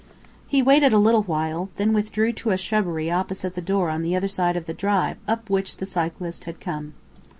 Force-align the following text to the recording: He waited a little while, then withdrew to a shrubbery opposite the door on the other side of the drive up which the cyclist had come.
He 0.47 0.63
waited 0.63 0.93
a 0.93 0.97
little 0.97 1.21
while, 1.21 1.69
then 1.75 1.93
withdrew 1.93 2.31
to 2.33 2.49
a 2.49 2.57
shrubbery 2.57 3.11
opposite 3.11 3.53
the 3.53 3.61
door 3.61 3.91
on 3.91 4.01
the 4.01 4.15
other 4.15 4.27
side 4.27 4.57
of 4.57 4.65
the 4.65 4.73
drive 4.73 5.17
up 5.27 5.47
which 5.47 5.77
the 5.77 5.85
cyclist 5.85 6.45
had 6.45 6.59
come. 6.59 6.95